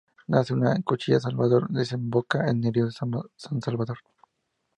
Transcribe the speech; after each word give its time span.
Nace 0.29 0.51
en 0.53 0.61
la 0.61 0.81
Cuchilla 0.81 1.19
San 1.19 1.33
Salvador 1.33 1.67
y 1.69 1.75
desemboca 1.75 2.49
en 2.49 2.63
el 2.63 2.73
río 2.73 2.89
San 2.89 3.11
Salvador. 3.61 3.99